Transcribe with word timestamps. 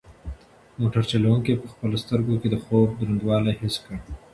موټر 0.79 1.03
چلونکي 1.11 1.51
په 1.61 1.67
خپلو 1.73 1.95
سترګو 2.03 2.35
کې 2.41 2.47
د 2.51 2.55
خوب 2.63 2.87
دروندوالی 2.99 3.53
حس 3.61 3.75
کړ. 3.85 3.97